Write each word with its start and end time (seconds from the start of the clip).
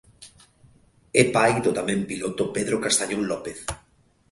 É 1.21 1.23
pai 1.35 1.51
do 1.65 1.71
tamén 1.79 1.99
piloto 2.09 2.43
Pedro 2.55 2.77
Castañón 2.85 3.21
López. 3.31 3.57